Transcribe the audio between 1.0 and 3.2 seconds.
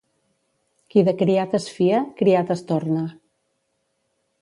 de criat es fia, criat es torna.